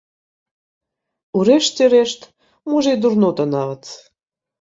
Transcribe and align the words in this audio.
У 1.39 1.43
рэшце 1.49 1.83
рэшт, 1.93 2.21
можа 2.73 2.89
і 2.97 2.99
дурнота 3.05 3.47
нават! 3.55 3.83